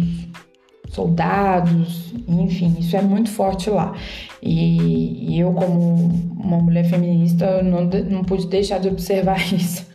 soldados, 0.94 2.14
enfim, 2.28 2.76
isso 2.80 2.96
é 2.96 3.02
muito 3.02 3.30
forte 3.30 3.70
lá. 3.70 3.96
E, 4.42 5.34
e 5.34 5.40
eu, 5.40 5.52
como 5.54 6.10
uma 6.40 6.58
mulher 6.58 6.86
feminista, 6.86 7.64
não, 7.64 7.86
não 7.86 8.24
pude 8.24 8.48
deixar 8.48 8.80
de 8.80 8.88
observar 8.88 9.42
isso. 9.54 9.86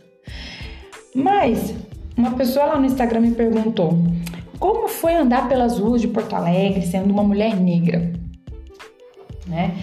Mas 1.15 1.73
uma 2.17 2.31
pessoa 2.31 2.65
lá 2.65 2.79
no 2.79 2.85
Instagram 2.85 3.21
me 3.21 3.31
perguntou 3.31 3.97
como 4.59 4.89
foi 4.89 5.15
andar 5.15 5.47
pelas 5.47 5.79
ruas 5.79 6.01
de 6.01 6.07
Porto 6.09 6.35
Alegre 6.35 6.85
sendo 6.85 7.11
uma 7.11 7.23
mulher 7.23 7.55
negra, 7.55 8.11
né? 9.47 9.73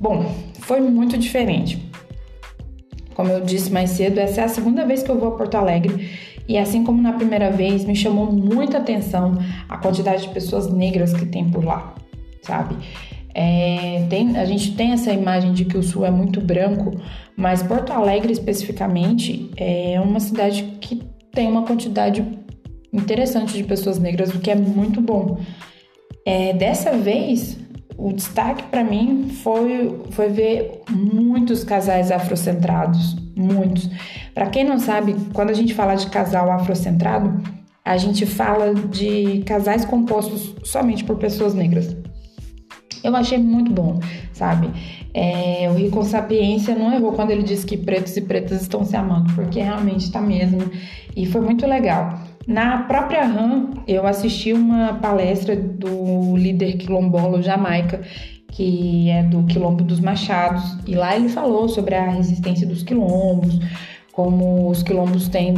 Bom, 0.00 0.34
foi 0.60 0.80
muito 0.80 1.16
diferente. 1.16 1.88
Como 3.14 3.30
eu 3.30 3.40
disse 3.40 3.70
mais 3.70 3.90
cedo, 3.90 4.18
essa 4.18 4.40
é 4.40 4.44
a 4.44 4.48
segunda 4.48 4.84
vez 4.84 5.02
que 5.02 5.10
eu 5.10 5.18
vou 5.18 5.28
a 5.28 5.36
Porto 5.36 5.56
Alegre 5.56 6.10
e 6.48 6.56
assim 6.56 6.82
como 6.82 7.02
na 7.02 7.12
primeira 7.12 7.50
vez, 7.50 7.84
me 7.84 7.94
chamou 7.94 8.32
muita 8.32 8.78
atenção 8.78 9.34
a 9.68 9.76
quantidade 9.76 10.22
de 10.22 10.28
pessoas 10.30 10.72
negras 10.72 11.12
que 11.12 11.26
tem 11.26 11.50
por 11.50 11.62
lá, 11.62 11.94
sabe? 12.40 12.74
É, 13.34 14.06
tem, 14.08 14.36
a 14.36 14.46
gente 14.46 14.74
tem 14.74 14.92
essa 14.92 15.12
imagem 15.12 15.52
de 15.52 15.66
que 15.66 15.76
o 15.76 15.82
Sul 15.82 16.06
é 16.06 16.10
muito 16.10 16.40
branco, 16.40 16.98
mas 17.36 17.62
Porto 17.62 17.92
Alegre 17.92 18.32
especificamente 18.32 19.50
é 19.56 20.00
uma 20.00 20.18
cidade 20.18 20.62
que 20.80 21.02
tem 21.32 21.46
uma 21.46 21.62
quantidade 21.62 22.24
interessante 22.92 23.52
de 23.52 23.62
pessoas 23.62 23.98
negras, 23.98 24.34
o 24.34 24.40
que 24.40 24.50
é 24.50 24.56
muito 24.56 25.00
bom. 25.00 25.38
É, 26.24 26.54
dessa 26.54 26.96
vez, 26.96 27.58
o 27.98 28.12
destaque 28.12 28.62
para 28.70 28.84
mim 28.84 29.28
foi, 29.42 29.98
foi 30.12 30.28
ver 30.28 30.82
muitos 30.88 31.64
casais 31.64 32.12
afrocentrados, 32.12 33.16
muitos. 33.36 33.90
Para 34.32 34.46
quem 34.46 34.62
não 34.62 34.78
sabe, 34.78 35.16
quando 35.34 35.50
a 35.50 35.52
gente 35.52 35.74
fala 35.74 35.96
de 35.96 36.06
casal 36.06 36.48
afrocentrado, 36.48 37.42
a 37.84 37.96
gente 37.96 38.24
fala 38.24 38.72
de 38.72 39.42
casais 39.44 39.84
compostos 39.84 40.54
somente 40.62 41.02
por 41.02 41.16
pessoas 41.16 41.54
negras. 41.54 41.96
Eu 43.02 43.16
achei 43.16 43.38
muito 43.38 43.72
bom, 43.72 43.98
sabe? 44.32 44.70
É, 45.12 45.68
o 45.68 45.74
Rico 45.74 46.04
Sapiência 46.04 46.76
não 46.76 46.92
errou 46.92 47.12
quando 47.12 47.32
ele 47.32 47.42
disse 47.42 47.66
que 47.66 47.76
pretos 47.76 48.16
e 48.16 48.20
pretas 48.20 48.62
estão 48.62 48.84
se 48.84 48.94
amando, 48.94 49.32
porque 49.34 49.60
realmente 49.60 50.04
está 50.04 50.20
mesmo. 50.20 50.70
E 51.16 51.26
foi 51.26 51.40
muito 51.40 51.66
legal. 51.66 52.27
Na 52.48 52.78
própria 52.84 53.26
RAM, 53.26 53.74
eu 53.86 54.06
assisti 54.06 54.54
uma 54.54 54.94
palestra 54.94 55.54
do 55.54 56.34
líder 56.34 56.78
quilombola 56.78 57.42
Jamaica, 57.42 58.00
que 58.50 59.10
é 59.10 59.22
do 59.22 59.42
Quilombo 59.44 59.84
dos 59.84 60.00
Machados, 60.00 60.78
e 60.86 60.94
lá 60.94 61.14
ele 61.14 61.28
falou 61.28 61.68
sobre 61.68 61.94
a 61.94 62.08
resistência 62.08 62.66
dos 62.66 62.82
quilombos, 62.82 63.60
como 64.12 64.70
os 64.70 64.82
quilombos 64.82 65.28
têm 65.28 65.52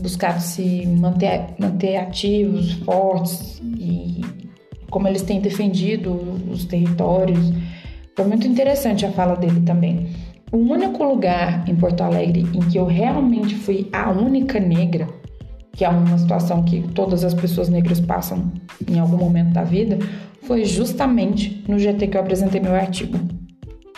buscado 0.00 0.40
se 0.40 0.86
manter, 0.86 1.42
manter 1.58 1.98
ativos, 1.98 2.72
fortes 2.84 3.60
e 3.78 4.22
como 4.88 5.08
eles 5.08 5.20
têm 5.20 5.42
defendido 5.42 6.10
os 6.50 6.64
territórios. 6.64 7.52
Foi 8.16 8.26
muito 8.26 8.46
interessante 8.46 9.04
a 9.04 9.12
fala 9.12 9.36
dele 9.36 9.60
também. 9.60 10.08
O 10.50 10.56
único 10.56 11.04
lugar 11.04 11.68
em 11.68 11.76
Porto 11.76 12.00
Alegre 12.00 12.46
em 12.54 12.60
que 12.60 12.78
eu 12.78 12.86
realmente 12.86 13.54
fui 13.56 13.90
a 13.92 14.10
única 14.10 14.58
negra, 14.58 15.19
que 15.72 15.84
é 15.84 15.88
uma 15.88 16.18
situação 16.18 16.62
que 16.62 16.82
todas 16.94 17.24
as 17.24 17.34
pessoas 17.34 17.68
negras 17.68 18.00
passam 18.00 18.52
em 18.88 18.98
algum 18.98 19.16
momento 19.16 19.52
da 19.52 19.64
vida, 19.64 19.98
foi 20.42 20.64
justamente 20.64 21.64
no 21.68 21.78
GT 21.78 22.08
que 22.08 22.16
eu 22.16 22.20
apresentei 22.20 22.60
meu 22.60 22.74
artigo. 22.74 23.18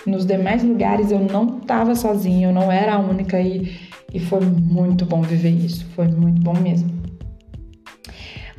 Nos 0.07 0.26
demais 0.26 0.62
lugares 0.62 1.11
eu 1.11 1.21
não 1.21 1.59
estava 1.59 1.95
sozinha, 1.95 2.49
eu 2.49 2.52
não 2.52 2.71
era 2.71 2.95
a 2.95 2.99
única 2.99 3.41
e, 3.41 3.73
e 4.12 4.19
foi 4.19 4.41
muito 4.41 5.07
bom 5.07 5.23
viver 5.23 5.50
isso, 5.50 5.87
foi 5.95 6.09
muito 6.09 6.43
bom 6.43 6.55
mesmo. 6.55 7.02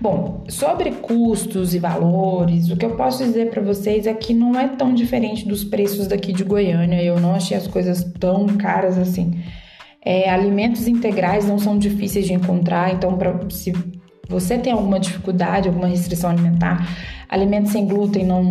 Bom, 0.03 0.43
sobre 0.49 0.91
custos 0.91 1.73
e 1.73 1.79
valores, 1.79 2.69
o 2.69 2.75
que 2.75 2.85
eu 2.85 2.95
posso 2.95 3.23
dizer 3.23 3.49
para 3.49 3.61
vocês 3.61 4.05
é 4.05 4.13
que 4.13 4.33
não 4.33 4.59
é 4.59 4.67
tão 4.67 4.93
diferente 4.93 5.47
dos 5.47 5.63
preços 5.63 6.07
daqui 6.07 6.33
de 6.33 6.43
Goiânia. 6.43 7.01
Eu 7.01 7.21
não 7.21 7.33
achei 7.33 7.55
as 7.55 7.67
coisas 7.67 8.03
tão 8.19 8.45
caras 8.47 8.97
assim. 8.97 9.39
É, 10.05 10.29
alimentos 10.29 10.87
integrais 10.87 11.47
não 11.47 11.57
são 11.57 11.77
difíceis 11.77 12.25
de 12.25 12.33
encontrar, 12.33 12.93
então 12.93 13.17
pra, 13.17 13.39
se 13.49 13.71
você 14.27 14.57
tem 14.57 14.73
alguma 14.73 14.99
dificuldade, 14.99 15.67
alguma 15.67 15.87
restrição 15.87 16.29
alimentar, 16.29 16.87
alimentos 17.29 17.71
sem 17.71 17.85
glúten 17.85 18.25
não, 18.25 18.43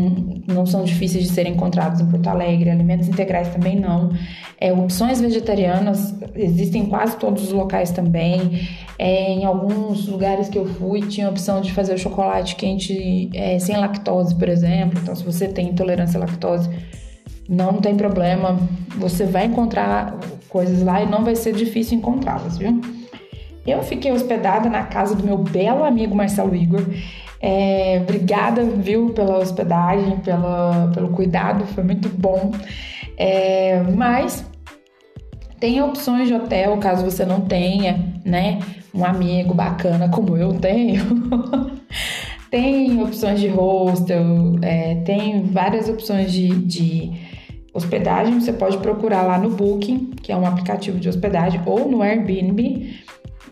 não 0.47 0.67
são 0.67 0.85
difíceis 0.85 1.25
de 1.25 1.33
serem 1.33 1.55
encontrados 1.55 2.01
em 2.01 2.07
Porto 2.07 2.27
Alegre, 2.29 2.69
alimentos 2.71 3.09
integrais 3.09 3.49
também 3.49 3.79
não. 3.79 4.11
É, 4.61 4.73
opções 4.73 5.21
vegetarianas 5.21 6.15
existem 6.35 6.83
em 6.83 6.87
quase 6.87 7.17
todos 7.17 7.45
os 7.45 7.53
locais 7.53 7.91
também. 7.91 8.69
É, 8.99 9.33
em 9.33 9.45
alguns 9.45 10.07
lugares 10.07 10.49
que 10.49 10.59
eu 10.59 10.67
fui, 10.67 11.01
tinha 11.03 11.27
a 11.27 11.31
opção 11.31 11.61
de 11.61 11.73
fazer 11.73 11.95
o 11.95 11.99
chocolate 11.99 12.55
quente 12.55 13.31
é, 13.35 13.59
sem 13.59 13.77
lactose, 13.77 14.35
por 14.35 14.49
exemplo. 14.49 14.99
Então, 15.03 15.15
se 15.15 15.25
você 15.25 15.49
tem 15.49 15.71
intolerância 15.71 16.19
à 16.19 16.21
lactose, 16.21 16.69
não 17.49 17.81
tem 17.81 17.97
problema. 17.97 18.59
Você 18.99 19.25
vai 19.25 19.47
encontrar 19.47 20.19
coisas 20.53 20.83
lá 20.83 21.03
e 21.03 21.07
não 21.07 21.25
vai 21.25 21.35
ser 21.35 21.55
difícil 21.55 21.97
encontrá-las, 21.97 22.59
viu? 22.59 22.79
Eu 23.67 23.83
fiquei 23.83 24.13
hospedada 24.13 24.69
na 24.69 24.83
casa 24.83 25.15
do 25.15 25.25
meu 25.25 25.39
belo 25.39 25.83
amigo 25.83 26.15
Marcelo 26.15 26.55
Igor. 26.55 26.85
É, 27.41 28.01
obrigada, 28.03 28.63
viu, 28.63 29.11
pela 29.11 29.39
hospedagem, 29.39 30.19
pela, 30.19 30.91
pelo 30.95 31.09
cuidado, 31.09 31.65
foi 31.67 31.83
muito 31.83 32.09
bom. 32.09 32.53
É, 33.17 33.83
mas 33.97 34.45
tem 35.59 35.81
opções 35.81 36.29
de 36.29 36.35
hotel, 36.35 36.77
caso 36.79 37.05
você 37.05 37.25
não 37.25 37.41
tenha, 37.41 38.15
né, 38.25 38.59
um 38.95 39.05
amigo 39.05 39.55
bacana 39.55 40.09
como 40.09 40.37
eu 40.37 40.55
tenho. 40.55 41.05
tem 42.51 43.03
opções 43.03 43.41
de 43.41 43.49
hostel, 43.49 44.57
é, 44.61 44.97
tem 44.97 45.45
várias 45.45 45.89
opções 45.89 46.31
de, 46.33 46.49
de 46.49 47.13
hospedagem. 47.73 48.41
Você 48.41 48.53
pode 48.53 48.79
procurar 48.79 49.23
lá 49.23 49.39
no 49.39 49.51
Booking, 49.51 50.11
que 50.23 50.33
é 50.33 50.37
um 50.37 50.47
aplicativo 50.47 50.99
de 50.99 51.09
hospedagem, 51.09 51.61
ou 51.67 51.89
no 51.89 52.03
Airbnb 52.03 52.95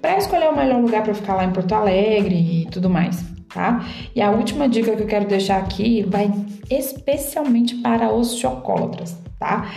para 0.01 0.17
escolher 0.17 0.49
o 0.49 0.57
melhor 0.57 0.81
lugar 0.81 1.03
para 1.03 1.15
ficar 1.15 1.35
lá 1.35 1.45
em 1.45 1.51
Porto 1.51 1.73
Alegre 1.73 2.63
e 2.63 2.67
tudo 2.71 2.89
mais, 2.89 3.23
tá? 3.53 3.85
E 4.15 4.23
a 4.23 4.31
última 4.31 4.69
dica 4.69 4.97
que 4.97 5.03
eu 5.03 5.07
quero 5.07 5.27
deixar 5.27 5.59
aqui 5.59 6.03
vai 6.09 6.33
especialmente 6.71 7.75
para 7.77 8.13
os 8.13 8.37
chocólatras, 8.37 9.19
tá? 9.39 9.71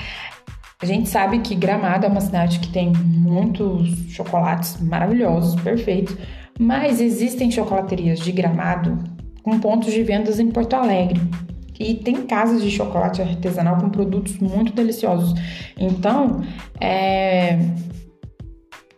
A 0.81 0.85
gente 0.85 1.09
sabe 1.09 1.39
que 1.39 1.55
Gramado 1.55 2.05
é 2.05 2.09
uma 2.09 2.21
cidade 2.21 2.59
que 2.59 2.67
tem 2.67 2.91
muitos 2.91 3.89
chocolates 4.09 4.81
maravilhosos, 4.81 5.59
perfeitos, 5.61 6.15
mas 6.59 7.01
existem 7.01 7.49
chocolaterias 7.49 8.19
de 8.19 8.31
Gramado 8.31 8.97
com 9.41 9.59
pontos 9.59 9.91
de 9.93 10.03
vendas 10.03 10.39
em 10.39 10.49
Porto 10.51 10.73
Alegre. 10.73 11.21
E 11.79 11.95
tem 11.95 12.25
casas 12.27 12.61
de 12.61 12.69
chocolate 12.69 13.21
artesanal 13.21 13.77
com 13.77 13.89
produtos 13.89 14.37
muito 14.37 14.73
deliciosos. 14.73 15.33
Então, 15.77 16.41
é, 16.79 17.59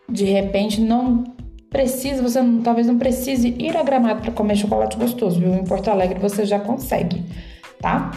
de 0.09 0.25
repente 0.25 0.81
não 0.81 1.23
precisa, 1.69 2.21
você 2.21 2.41
não, 2.41 2.61
talvez 2.61 2.87
não 2.87 2.97
precise 2.97 3.55
ir 3.59 3.75
a 3.75 3.83
Gramado 3.83 4.21
para 4.21 4.31
comer 4.31 4.55
chocolate 4.55 4.97
gostoso, 4.97 5.39
viu? 5.39 5.53
Em 5.53 5.63
Porto 5.63 5.89
Alegre 5.89 6.19
você 6.19 6.45
já 6.45 6.59
consegue, 6.59 7.23
tá? 7.81 8.11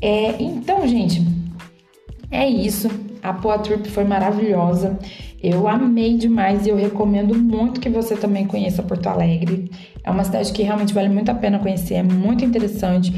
É, 0.00 0.40
então, 0.42 0.86
gente, 0.86 1.22
é 2.30 2.46
isso. 2.46 2.88
A 3.22 3.32
Poa 3.32 3.58
Trip 3.58 3.88
foi 3.88 4.04
maravilhosa. 4.04 4.98
Eu 5.42 5.68
amei 5.68 6.16
demais 6.16 6.66
e 6.66 6.70
eu 6.70 6.76
recomendo 6.76 7.34
muito 7.34 7.80
que 7.80 7.88
você 7.88 8.16
também 8.16 8.46
conheça 8.46 8.82
Porto 8.82 9.06
Alegre. 9.06 9.70
É 10.04 10.10
uma 10.10 10.24
cidade 10.24 10.52
que 10.52 10.62
realmente 10.62 10.92
vale 10.92 11.08
muito 11.08 11.30
a 11.30 11.34
pena 11.34 11.58
conhecer, 11.58 11.94
é 11.94 12.02
muito 12.02 12.44
interessante. 12.44 13.12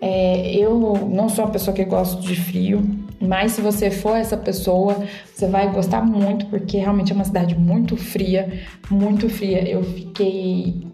É, 0.00 0.54
eu 0.56 1.08
não 1.10 1.28
sou 1.28 1.44
uma 1.44 1.50
pessoa 1.50 1.74
que 1.74 1.84
gosta 1.84 2.20
de 2.22 2.34
frio, 2.34 2.82
mas 3.20 3.52
se 3.52 3.60
você 3.60 3.90
for 3.90 4.16
essa 4.16 4.36
pessoa, 4.36 5.04
você 5.32 5.46
vai 5.46 5.70
gostar 5.70 6.02
muito, 6.02 6.46
porque 6.46 6.78
realmente 6.78 7.12
é 7.12 7.14
uma 7.14 7.24
cidade 7.24 7.54
muito 7.54 7.96
fria, 7.96 8.60
muito 8.90 9.28
fria. 9.28 9.68
Eu 9.68 9.82
fiquei 9.84 10.86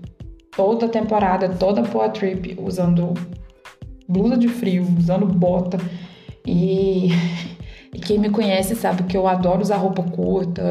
toda 0.57 0.87
a 0.87 0.89
temporada, 0.89 1.49
toda 1.51 1.83
a 1.83 1.85
Poa 1.85 2.09
Trip 2.09 2.59
usando 2.61 3.15
blusa 4.09 4.37
de 4.37 4.49
frio, 4.49 4.85
usando 4.99 5.27
bota. 5.27 5.79
E, 6.45 7.11
e, 7.95 7.99
quem 8.01 8.19
me 8.19 8.31
conhece 8.31 8.75
sabe 8.75 9.05
que 9.05 9.17
eu 9.17 9.29
adoro 9.29 9.63
usar 9.63 9.77
roupa 9.77 10.03
curta. 10.03 10.63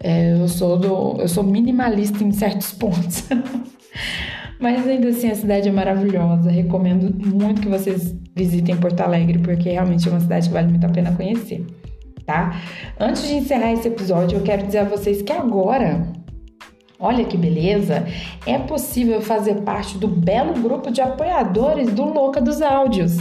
É, 0.00 0.32
eu 0.32 0.48
sou 0.48 0.78
do, 0.78 1.20
eu 1.20 1.28
sou 1.28 1.44
minimalista 1.44 2.24
em 2.24 2.32
certos 2.32 2.72
pontos. 2.72 3.24
Mas 4.62 4.86
ainda 4.86 5.08
assim 5.08 5.28
a 5.28 5.34
cidade 5.34 5.68
é 5.68 5.72
maravilhosa. 5.72 6.48
Recomendo 6.48 7.12
muito 7.26 7.60
que 7.60 7.68
vocês 7.68 8.14
visitem 8.32 8.76
Porto 8.76 9.00
Alegre, 9.00 9.40
porque 9.40 9.70
realmente 9.70 10.08
é 10.08 10.10
uma 10.12 10.20
cidade 10.20 10.46
que 10.46 10.54
vale 10.54 10.68
muito 10.68 10.86
a 10.86 10.88
pena 10.88 11.12
conhecer, 11.16 11.66
tá? 12.24 12.62
Antes 12.98 13.26
de 13.26 13.34
encerrar 13.34 13.72
esse 13.72 13.88
episódio, 13.88 14.38
eu 14.38 14.42
quero 14.44 14.64
dizer 14.64 14.78
a 14.78 14.84
vocês 14.84 15.20
que 15.20 15.32
agora 15.32 16.12
Olha 17.04 17.24
que 17.24 17.36
beleza! 17.36 18.06
É 18.46 18.56
possível 18.60 19.20
fazer 19.20 19.62
parte 19.62 19.98
do 19.98 20.06
belo 20.06 20.54
grupo 20.62 20.88
de 20.88 21.00
apoiadores 21.00 21.92
do 21.92 22.04
Louca 22.04 22.40
dos 22.40 22.62
Áudios, 22.62 23.16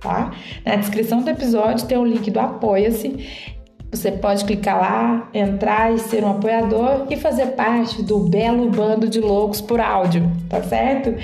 tá? 0.00 0.30
Na 0.64 0.76
descrição 0.76 1.20
do 1.20 1.28
episódio 1.28 1.86
tem 1.86 1.98
o 1.98 2.04
link 2.06 2.30
do 2.30 2.40
Apoia-se 2.40 3.54
você 3.96 4.12
pode 4.12 4.44
clicar 4.44 4.78
lá, 4.78 5.28
entrar 5.32 5.92
e 5.92 5.98
ser 5.98 6.22
um 6.24 6.30
apoiador 6.30 7.06
e 7.10 7.16
fazer 7.16 7.46
parte 7.48 8.02
do 8.02 8.18
belo 8.20 8.70
bando 8.70 9.08
de 9.08 9.20
loucos 9.20 9.60
por 9.60 9.80
áudio, 9.80 10.30
tá 10.48 10.62
certo? 10.62 11.14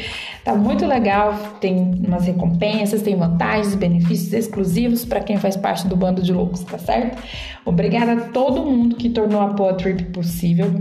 Tá 0.45 0.55
muito 0.55 0.87
legal, 0.87 1.35
tem 1.61 2.01
umas 2.07 2.27
recompensas, 2.27 3.03
tem 3.03 3.15
vantagens, 3.17 3.75
benefícios 3.75 4.33
exclusivos 4.33 5.05
para 5.05 5.21
quem 5.21 5.37
faz 5.37 5.57
parte 5.57 5.87
do 5.87 5.97
bando 5.97 6.23
de 6.23 6.33
loucos, 6.33 6.63
tá 6.65 6.79
certo? 6.79 7.23
Obrigada 7.65 8.13
a 8.13 8.21
todo 8.29 8.63
mundo 8.63 8.97
que 8.97 9.09
tornou 9.09 9.41
a 9.41 9.49
Poa 9.49 9.75
Trip 9.75 10.05
possível. 10.05 10.73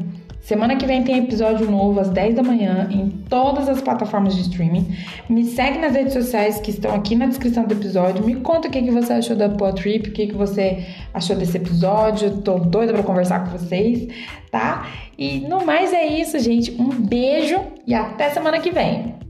Semana 0.41 0.75
que 0.75 0.87
vem 0.87 1.03
tem 1.03 1.19
episódio 1.19 1.69
novo 1.69 1.99
às 1.99 2.09
10 2.09 2.35
da 2.35 2.43
manhã 2.43 2.89
em 2.91 3.09
todas 3.29 3.69
as 3.69 3.79
plataformas 3.79 4.35
de 4.35 4.41
streaming. 4.41 4.97
Me 5.29 5.45
segue 5.45 5.77
nas 5.77 5.93
redes 5.93 6.13
sociais 6.13 6.59
que 6.59 6.71
estão 6.71 6.95
aqui 6.95 7.15
na 7.15 7.27
descrição 7.27 7.63
do 7.63 7.73
episódio. 7.73 8.25
Me 8.25 8.35
conta 8.35 8.67
o 8.67 8.71
que, 8.71 8.81
que 8.81 8.89
você 8.89 9.13
achou 9.13 9.35
da 9.35 9.47
Poa 9.47 9.71
Trip, 9.71 10.09
o 10.09 10.11
que, 10.11 10.27
que 10.27 10.35
você 10.35 10.83
achou 11.13 11.35
desse 11.35 11.57
episódio. 11.57 12.37
Tô 12.37 12.57
doida 12.57 12.91
para 12.91 13.03
conversar 13.03 13.45
com 13.45 13.57
vocês, 13.57 14.07
tá? 14.49 14.87
E 15.15 15.41
no 15.41 15.63
mais 15.63 15.93
é 15.93 16.07
isso, 16.07 16.39
gente. 16.39 16.71
Um 16.71 16.89
beijo 16.89 17.59
e 17.85 17.93
até 17.93 18.31
semana 18.31 18.59
que 18.59 18.71
vem. 18.71 19.20